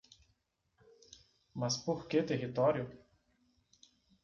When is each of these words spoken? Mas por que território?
Mas 1.53 1.77
por 1.77 2.07
que 2.07 2.23
território? 2.23 2.85